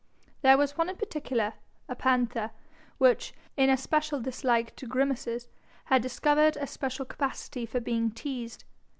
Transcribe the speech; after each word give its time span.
There 0.41 0.57
was 0.57 0.79
one 0.79 0.89
in 0.89 0.95
particular, 0.97 1.53
a 1.87 1.95
panther, 1.95 2.49
which, 2.97 3.35
in 3.55 3.69
a 3.69 3.77
special 3.77 4.19
dislike 4.19 4.75
to 4.77 4.87
grimaces, 4.87 5.47
had 5.85 6.01
discovered 6.01 6.57
a 6.57 6.65
special 6.65 7.05
capacity 7.05 7.67
for 7.67 7.79
being 7.81 8.09
teased. 8.09 8.63